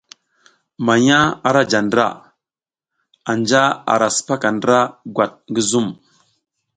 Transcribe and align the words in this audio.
Manya 0.85 1.19
ara 1.49 1.61
ja 1.71 1.79
ndra, 1.85 2.07
anja 3.31 3.63
ara 3.93 4.07
sipaka 4.15 4.49
ndra 4.55 4.79
gwat 5.15 5.33
ngi 5.49 5.61
zum. 5.71 5.87